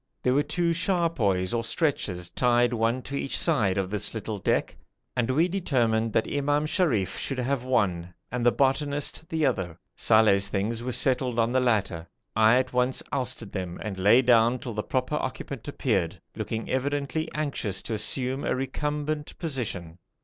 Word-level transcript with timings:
There 0.23 0.33
were 0.33 0.41
two 0.41 0.73
charpoys 0.73 1.53
or 1.53 1.63
stretchers 1.63 2.31
tied 2.31 2.73
one 2.73 3.03
to 3.03 3.15
each 3.15 3.37
side 3.37 3.77
of 3.77 3.91
this 3.91 4.15
little 4.15 4.39
deck, 4.39 4.75
and 5.15 5.29
we 5.29 5.47
determined 5.47 6.11
that 6.13 6.27
Imam 6.27 6.65
Sharif 6.65 7.19
should 7.19 7.37
have 7.37 7.63
one, 7.63 8.11
and 8.31 8.43
the 8.43 8.51
'botanist' 8.51 9.29
the 9.29 9.45
other. 9.45 9.77
Saleh's 9.95 10.47
things 10.47 10.81
were 10.81 10.91
settled 10.91 11.37
on 11.37 11.51
the 11.51 11.59
latter. 11.59 12.07
I 12.35 12.55
at 12.57 12.73
once 12.73 13.03
ousted 13.11 13.51
them 13.51 13.79
and 13.83 13.99
lay 13.99 14.23
down 14.23 14.57
till 14.57 14.73
the 14.73 14.81
proper 14.81 15.17
occupant 15.17 15.67
appeared, 15.67 16.19
looking 16.35 16.67
evidently 16.67 17.29
anxious 17.35 17.83
to 17.83 17.93
assume 17.93 18.43
a 18.43 18.55
recumbent 18.55 19.37
position. 19.37 19.99